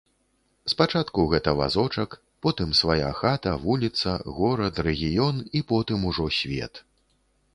Спачатку 0.71 1.25
гэта 1.33 1.51
вазочак, 1.59 2.15
потым 2.45 2.71
свая 2.79 3.11
хата, 3.19 3.53
вуліца, 3.65 4.13
горад, 4.37 4.79
рэгіён 4.87 5.35
і 5.59 5.61
потым 5.73 5.99
ужо 6.13 6.25
свет. 6.41 6.83